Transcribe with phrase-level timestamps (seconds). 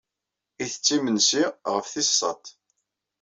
[0.63, 1.43] Ittett imensi
[1.73, 2.43] ɣef tis sat.